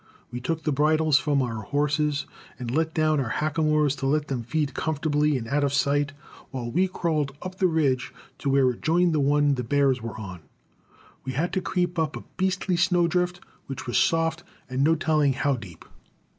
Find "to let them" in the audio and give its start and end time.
3.99-4.41